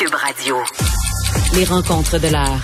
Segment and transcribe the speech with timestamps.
[0.00, 0.56] Cube Radio.
[1.52, 2.58] Les rencontres de l'heure.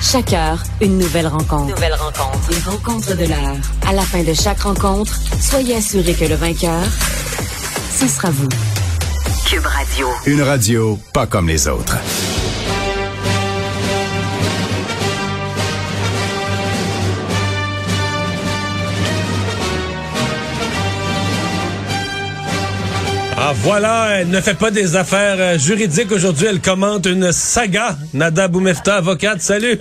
[0.00, 1.74] Chaque heure, une nouvelle rencontre.
[1.74, 2.50] Nouvelle rencontre.
[2.50, 3.56] Les rencontres de l'heure.
[3.86, 6.84] À la fin de chaque rencontre, soyez assurés que le vainqueur,
[7.94, 8.48] ce sera vous.
[9.46, 10.08] Cube Radio.
[10.24, 11.98] Une radio pas comme les autres.
[23.50, 27.96] Ah voilà, elle ne fait pas des affaires euh, juridiques aujourd'hui, elle commente une saga.
[28.12, 29.78] Nada Boumefta, avocate, salut.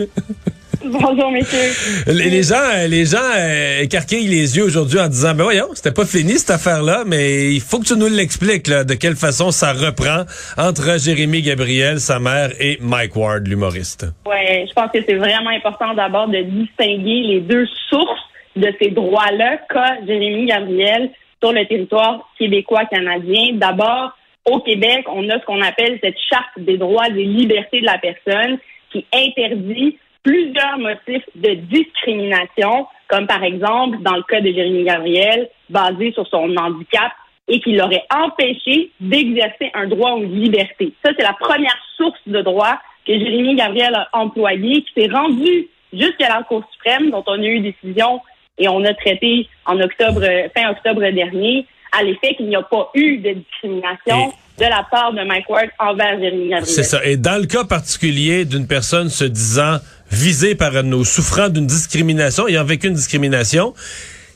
[0.86, 1.74] Bonjour, messieurs.
[2.08, 5.68] Les, les gens, euh, les gens euh, écarquillent les yeux aujourd'hui en disant, ben voyons,
[5.74, 9.52] c'était pas fini cette affaire-là, mais il faut que tu nous l'expliques, de quelle façon
[9.52, 10.24] ça reprend
[10.58, 14.06] entre Jérémy Gabriel, sa mère, et Mike Ward, l'humoriste.
[14.26, 18.22] Ouais, je pense que c'est vraiment important d'abord de distinguer les deux sources
[18.56, 21.12] de ces droits-là qu'a Jérémy Gabriel
[21.48, 23.54] sur le territoire québécois-canadien.
[23.54, 24.12] D'abord,
[24.46, 27.98] au Québec, on a ce qu'on appelle cette charte des droits et libertés de la
[27.98, 28.58] personne
[28.92, 35.50] qui interdit plusieurs motifs de discrimination, comme par exemple, dans le cas de Jérémy Gabriel,
[35.70, 37.14] basé sur son handicap
[37.48, 40.92] et qui l'aurait empêché d'exercer un droit ou une liberté.
[41.06, 45.70] Ça, c'est la première source de droit que Jérémy Gabriel a employée, qui s'est rendue
[45.94, 48.20] jusqu'à la Cour suprême, dont on a eu décision
[48.58, 50.22] et on a traité en octobre,
[50.56, 51.66] fin octobre dernier,
[51.98, 55.70] à l'effet qu'il n'y a pas eu de discrimination de la part de Mike Ward
[55.80, 56.66] envers Jérémy Gabriel.
[56.66, 57.04] C'est ça.
[57.06, 59.78] Et dans le cas particulier d'une personne se disant
[60.12, 63.74] visée par nos souffrant d'une discrimination, ayant vécu une discrimination,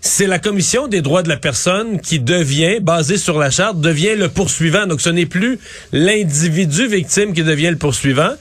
[0.01, 4.16] c'est la commission des droits de la personne qui devient, basée sur la charte, devient
[4.17, 4.88] le poursuivant.
[4.88, 5.59] Donc, ce n'est plus
[5.94, 8.31] l'individu victime qui devient le poursuivant,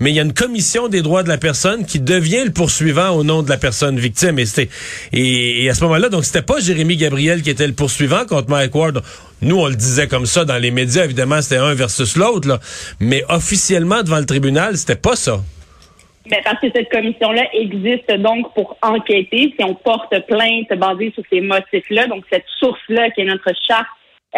[0.00, 3.10] mais il y a une commission des droits de la personne qui devient le poursuivant
[3.10, 4.38] au nom de la personne victime.
[4.38, 4.68] Et,
[5.12, 8.74] et, à ce moment-là, donc, c'était pas Jérémy Gabriel qui était le poursuivant contre Mike
[8.74, 9.02] Ward.
[9.42, 11.04] Nous, on le disait comme ça dans les médias.
[11.04, 12.60] Évidemment, c'était un versus l'autre, là.
[12.98, 15.42] Mais officiellement, devant le tribunal, c'était pas ça.
[16.30, 21.24] Ben, parce que cette commission-là existe donc pour enquêter si on porte plainte basée sur
[21.28, 22.06] ces motifs-là.
[22.06, 23.88] Donc, cette source-là qui est notre charte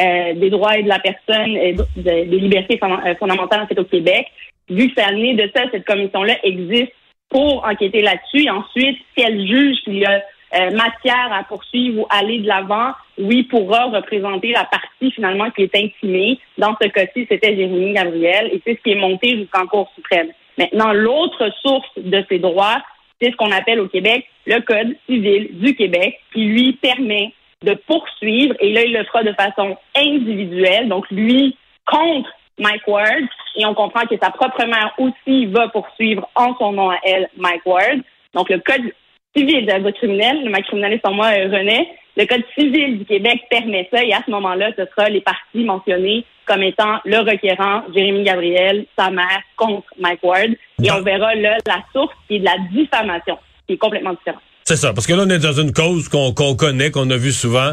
[0.01, 3.85] euh, des droits et de la personne, et des libertés euh, fondamentales en fait au
[3.85, 4.27] Québec,
[4.71, 6.93] vu que c'est amené de ça, cette commission-là existe
[7.29, 8.47] pour enquêter là-dessus.
[8.47, 10.23] Et ensuite, si elle juge qu'il y a
[10.55, 15.65] euh, matière à poursuivre ou aller de l'avant, oui, pourra représenter la partie finalement qui
[15.65, 16.39] est intimée.
[16.57, 20.29] Dans ce cas-ci, c'était Jérémy Gabriel et c'est ce qui est monté jusqu'en Cour suprême.
[20.59, 22.83] Maintenant, l'autre source de ces droits,
[23.21, 27.33] c'est ce qu'on appelle au Québec le Code civil du Québec, qui lui permet
[27.63, 33.25] de poursuivre, et là, il le fera de façon individuelle, donc lui contre Mike Ward,
[33.57, 37.29] et on comprend que sa propre mère aussi va poursuivre en son nom à elle
[37.37, 38.01] Mike Ward.
[38.35, 38.93] Donc, le Code
[39.37, 43.41] civil la criminel, le ma criminaliste en moi, euh, René, le Code civil du Québec
[43.51, 47.83] permet ça et à ce moment-là, ce sera les parties mentionnées comme étant le requérant,
[47.95, 50.51] Jérémy Gabriel, sa mère, contre Mike Ward.
[50.83, 54.43] Et on verra là la source qui est de la diffamation, qui est complètement différente.
[54.65, 57.33] C'est ça, parce que là, on est dans une cause qu'on connaît, qu'on a vu
[57.33, 57.73] souvent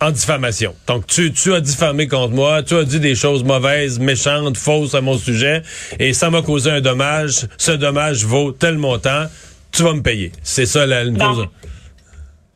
[0.00, 0.74] en diffamation.
[0.86, 4.94] Donc, tu, tu as diffamé contre moi, tu as dit des choses mauvaises, méchantes, fausses
[4.94, 5.62] à mon sujet,
[5.98, 7.46] et ça m'a causé un dommage.
[7.58, 9.26] Ce dommage vaut tel montant.
[9.72, 10.32] Tu vas me payer.
[10.42, 11.48] C'est ça la une cause.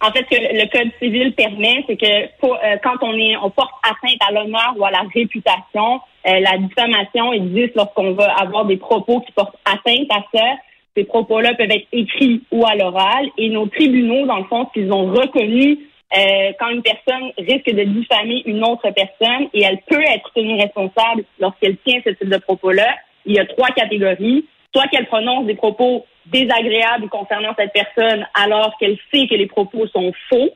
[0.03, 3.37] En fait, ce que le Code civil permet, c'est que pour, euh, quand on est,
[3.39, 8.27] on porte atteinte à l'honneur ou à la réputation, euh, la diffamation existe lorsqu'on va
[8.35, 10.45] avoir des propos qui portent atteinte à ça.
[10.95, 13.27] Ces propos-là peuvent être écrits ou à l'oral.
[13.39, 15.79] Et nos tribunaux, dans le fond, qu'ils ont reconnu
[16.17, 20.61] euh, quand une personne risque de diffamer une autre personne et elle peut être tenue
[20.61, 24.45] responsable lorsqu'elle tient ce type de propos-là, il y a trois catégories.
[24.75, 29.87] Soit qu'elle prononce des propos désagréable concernant cette personne alors qu'elle sait que les propos
[29.89, 30.51] sont faux.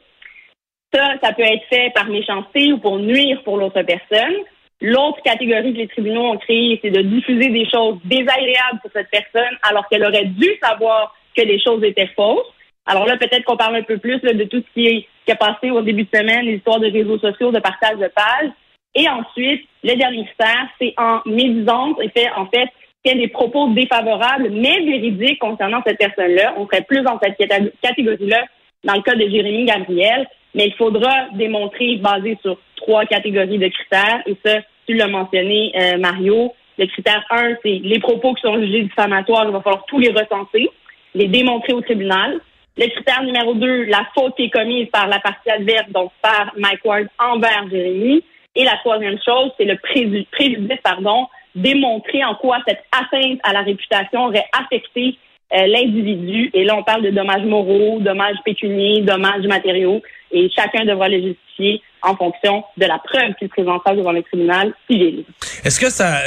[0.92, 4.34] Ça, ça peut être fait par méchanceté ou pour nuire pour l'autre personne.
[4.80, 9.10] L'autre catégorie que les tribunaux ont créée, c'est de diffuser des choses désagréables pour cette
[9.10, 12.46] personne alors qu'elle aurait dû savoir que les choses étaient fausses.
[12.86, 15.36] Alors là, peut-être qu'on parle un peu plus de tout ce qui, est, qui a
[15.36, 18.50] passé au début de semaine, les histoires de réseaux sociaux, de partage de pages.
[18.94, 22.68] Et ensuite, le dernier critère, c'est en médisance, et fait, en fait,
[23.02, 26.54] qu'il y a des propos défavorables, mais véridiques concernant cette personne-là.
[26.56, 27.36] On serait plus dans cette
[27.82, 28.44] catégorie-là
[28.84, 33.68] dans le cas de Jérémy Gabriel, mais il faudra démontrer, basé sur trois catégories de
[33.68, 36.54] critères, et ça, tu l'as mentionné, euh, Mario.
[36.78, 40.10] Le critère 1, c'est les propos qui sont jugés diffamatoires, il va falloir tous les
[40.10, 40.70] recenser,
[41.14, 42.40] les démontrer au tribunal.
[42.78, 46.52] Le critère numéro 2, la faute qui est commise par la partie adverse, donc par
[46.56, 48.24] Mike Ward envers Jérémy.
[48.56, 53.62] Et la troisième chose, c'est le préjudice, pardon, démontrer en quoi cette atteinte à la
[53.62, 55.16] réputation aurait affecté
[55.52, 56.50] euh, l'individu.
[56.54, 60.00] Et là, on parle de dommages moraux, dommages pécuniers, dommages matériaux.
[60.30, 64.72] Et chacun devra les justifier en fonction de la preuve qu'il présentera devant le tribunal
[64.88, 65.24] civil.
[65.64, 66.20] Est-ce que ça,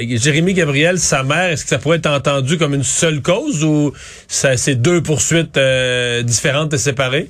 [0.00, 3.92] Jérémy Gabriel, sa mère, est-ce que ça pourrait être entendu comme une seule cause ou
[4.28, 7.26] c'est deux poursuites euh, différentes et séparées?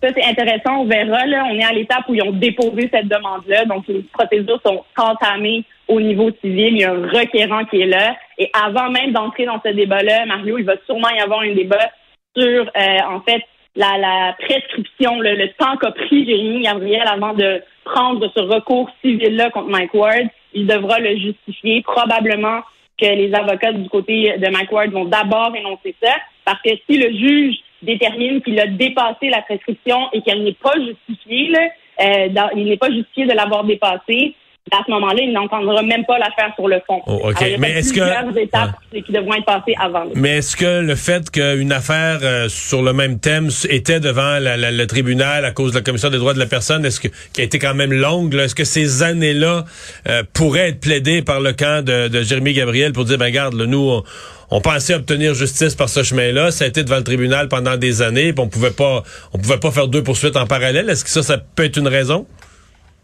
[0.00, 0.82] Ça, c'est intéressant.
[0.82, 1.26] On verra.
[1.26, 3.64] Là, on est à l'étape où ils ont déposé cette demande-là.
[3.64, 6.74] Donc, les procédures sont entamées au niveau civil.
[6.74, 8.16] Il y a un requérant qui est là.
[8.38, 11.90] Et avant même d'entrer dans ce débat-là, Mario, il va sûrement y avoir un débat
[12.36, 13.42] sur, euh, en fait,
[13.76, 18.90] la, la prescription, le, le temps qu'a pris Jérémy Gabriel avant de prendre ce recours
[19.02, 20.28] civil-là contre Mike Ward.
[20.54, 21.82] Il devra le justifier.
[21.82, 22.60] Probablement
[22.98, 26.14] que les avocats du côté de Mike Ward vont d'abord énoncer ça.
[26.44, 30.72] Parce que si le juge détermine qu'il a dépassé la prescription et qu'elle n'est pas
[30.80, 31.68] justifiée, là,
[32.00, 34.34] euh, il n'est pas justifié de l'avoir dépassé,
[34.72, 37.00] à ce moment-là, il n'entendra même pas l'affaire sur le fond.
[37.06, 37.44] Oh, OK.
[37.58, 40.04] mais est-ce que étapes qui devront être passées avant.
[40.14, 44.86] Mais est-ce que le fait qu'une affaire euh, sur le même thème était devant le
[44.86, 47.44] tribunal à cause de la commission des droits de la personne, est-ce que qui a
[47.44, 49.64] été quand même longue, est-ce que ces années-là
[50.08, 53.54] euh, pourraient être plaidées par le camp de, de Jérémy Gabriel pour dire ben garde,
[53.54, 54.02] nous on,
[54.50, 56.50] on pensait obtenir justice par ce chemin-là.
[56.50, 59.02] Ça a été devant le tribunal pendant des années, puis on pouvait pas,
[59.32, 60.88] on pouvait pas faire deux poursuites en parallèle.
[60.88, 62.26] Est-ce que ça, ça peut être une raison?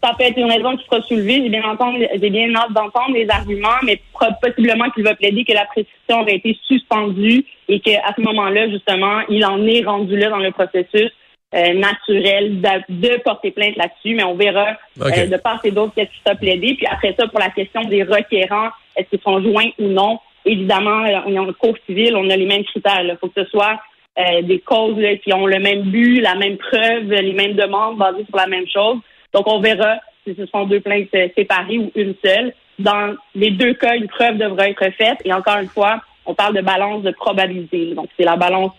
[0.03, 1.41] Ça peut être une raison qui sera soulevée.
[1.43, 4.01] J'ai bien entendu, j'ai bien hâte d'entendre les arguments, mais
[4.41, 9.21] possiblement qu'il va plaider que la prescription aurait été suspendue et qu'à ce moment-là, justement,
[9.29, 11.11] il en est rendu là dans le processus.
[11.55, 14.69] Euh, naturel de, porter plainte là-dessus, mais on verra
[14.99, 16.73] euh, de part et d'autre qu'est-ce qui sera plaidé.
[16.73, 21.03] Puis après ça, pour la question des requérants, est-ce qu'ils sont joints ou non, évidemment,
[21.03, 23.03] euh, on est en cours civil, on a les mêmes critères.
[23.03, 23.79] Il faut que ce soit
[24.17, 28.25] euh, des causes qui ont le même but, la même preuve, les mêmes demandes basées
[28.27, 28.97] sur la même chose.
[29.33, 32.53] Donc, on verra si ce sont deux plaintes euh, séparées ou une seule.
[32.79, 35.19] Dans les deux cas, une preuve devra être faite.
[35.25, 37.93] Et encore une fois, on parle de balance de probabilité.
[37.93, 38.73] Donc, c'est la balance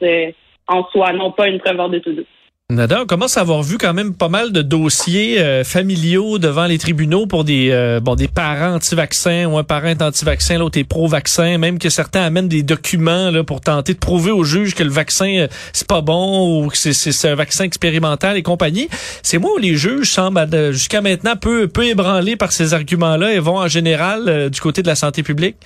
[0.67, 2.27] en soi, non pas une preuve hors de tout doute.
[2.71, 6.65] Nada, on commence à avoir vu quand même pas mal de dossiers euh, familiaux devant
[6.65, 10.85] les tribunaux pour des euh, bon des parents anti-vaccins ou un parent anti-vaccin, l'autre est
[10.85, 14.83] pro-vaccin, même que certains amènent des documents là, pour tenter de prouver au juge que
[14.83, 18.89] le vaccin euh, c'est pas bon ou que c'est un vaccin expérimental et compagnie.
[19.23, 23.41] C'est moi où les juges semblent jusqu'à maintenant peu peu ébranlés par ces arguments-là et
[23.41, 25.57] vont en général du côté de la santé publique.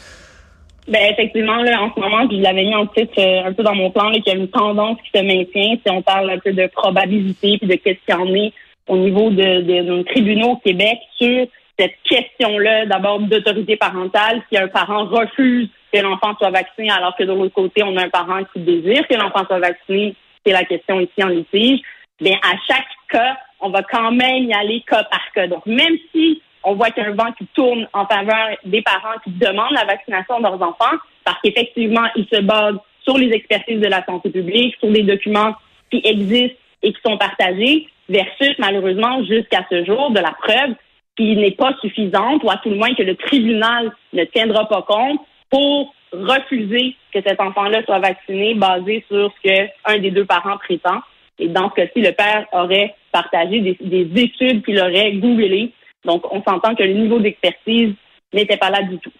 [0.88, 3.74] Ben effectivement, là, en ce moment, je l'avais mis en titre euh, un peu dans
[3.74, 5.76] mon plan, qu'il y a une tendance qui se maintient.
[5.84, 8.52] Si on parle un peu de probabilité puis de qu'est-ce qu'il y en est
[8.86, 11.46] au niveau de, de, de tribunaux au Québec sur
[11.78, 17.24] cette question-là, d'abord d'autorité parentale, si un parent refuse que l'enfant soit vacciné, alors que
[17.24, 20.14] de l'autre côté, on a un parent qui désire que l'enfant soit vacciné,
[20.44, 21.80] c'est la question ici en litige.
[22.20, 25.46] Bien, à chaque cas, on va quand même y aller cas par cas.
[25.46, 28.82] Donc, même si on voit qu'il y a un vent qui tourne en faveur des
[28.82, 33.30] parents qui demandent la vaccination de leurs enfants parce qu'effectivement, ils se basent sur les
[33.32, 35.54] expertises de la santé publique, sur des documents
[35.90, 40.74] qui existent et qui sont partagés, versus malheureusement jusqu'à ce jour de la preuve
[41.16, 44.82] qui n'est pas suffisante, ou à tout le moins que le tribunal ne tiendra pas
[44.82, 50.56] compte pour refuser que cet enfant-là soit vacciné basé sur ce qu'un des deux parents
[50.58, 51.00] prétend.
[51.38, 55.72] Et dans ce cas-ci, le père aurait partagé des, des études qu'il aurait googlées
[56.04, 57.94] donc, on s'entend que le niveau d'expertise
[58.32, 59.12] n'était pas là du tout.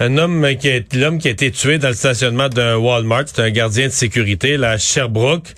[0.00, 3.42] Un homme qui a l'homme qui a été tué dans le stationnement d'un Walmart, c'est
[3.42, 5.48] un gardien de sécurité, la Sherbrooke.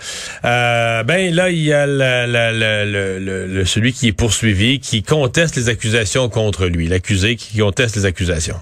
[0.46, 6.30] Euh, ben là, il y a le, celui qui est poursuivi, qui conteste les accusations
[6.30, 8.56] contre lui, l'accusé qui conteste les accusations.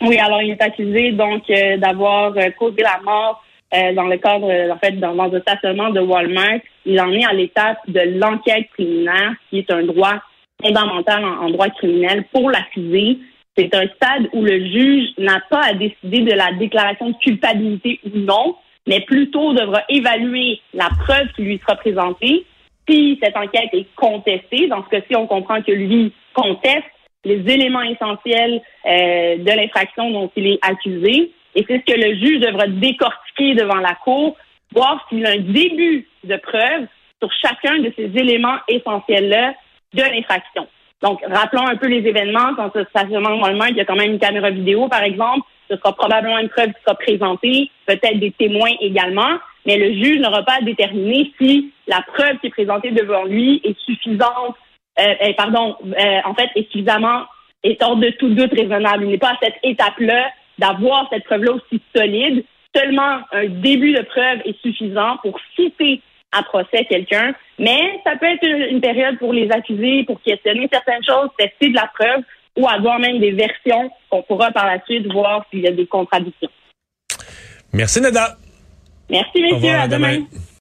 [0.00, 3.42] Oui, alors il est accusé donc euh, d'avoir euh, causé la mort
[3.74, 6.60] euh, dans le cadre, euh, en fait, dans, dans un stationnement de Walmart.
[6.84, 10.22] Il en est à l'étape de l'enquête criminelle, qui est un droit
[10.62, 13.18] fondamental en, droit criminel pour l'accusé.
[13.56, 18.00] C'est un stade où le juge n'a pas à décider de la déclaration de culpabilité
[18.04, 18.56] ou non,
[18.86, 22.44] mais plutôt devra évaluer la preuve qui lui sera présentée
[22.88, 26.84] Si cette enquête est contestée, dans ce cas-ci, on comprend que lui conteste
[27.24, 31.32] les éléments essentiels euh, de l'infraction dont il est accusé.
[31.56, 34.36] Et c'est ce que le juge devra décortiquer devant la Cour,
[34.72, 36.86] voir s'il a un début de preuve
[37.20, 39.54] sur chacun de ces éléments essentiels-là
[39.94, 40.68] de l'infraction.
[41.02, 42.54] Donc, rappelons un peu les événements.
[42.56, 45.46] Quand ça se passe normalement, il y a quand même une caméra vidéo, par exemple.
[45.70, 50.20] Ce sera probablement une preuve qui sera présentée, peut-être des témoins également, mais le juge
[50.20, 54.56] n'aura pas à déterminer si la preuve qui est présentée devant lui est suffisante,
[55.00, 57.24] euh, euh, pardon, euh, en fait, est suffisamment,
[57.64, 59.04] est hors de tout doute raisonnable.
[59.04, 62.44] Il n'est pas à cette étape-là d'avoir cette preuve-là aussi solide.
[62.74, 68.26] Seulement un début de preuve est suffisant pour citer à procès quelqu'un, mais ça peut
[68.26, 72.22] être une période pour les accusés, pour questionner certaines choses, tester de la preuve
[72.56, 75.86] ou avoir même des versions qu'on pourra par la suite voir s'il y a des
[75.86, 76.50] contradictions.
[77.72, 78.36] Merci, Nada.
[79.08, 79.74] Merci, messieurs.
[79.74, 80.24] à demain.